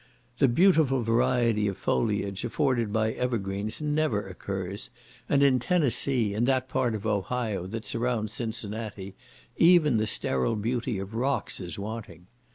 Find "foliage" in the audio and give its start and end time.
1.77-2.43